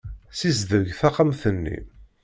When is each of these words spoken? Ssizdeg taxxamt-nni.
Ssizdeg 0.31 0.87
taxxamt-nni. 0.99 1.77